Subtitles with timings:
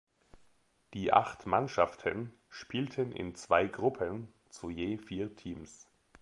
[0.95, 5.85] Die acht Mannschaften spielten in zwei Gruppen zu je vier Teams.